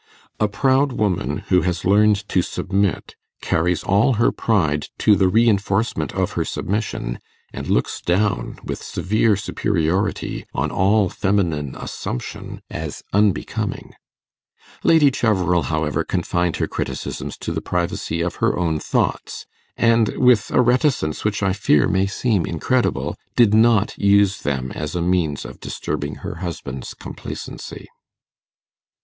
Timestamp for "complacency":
26.95-27.87